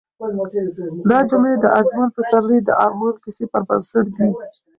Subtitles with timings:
[1.09, 4.27] دا جملې د اجمل پسرلي د ارمان کیسې پر بنسټ دي.